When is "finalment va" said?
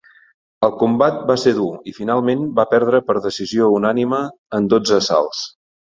1.99-2.67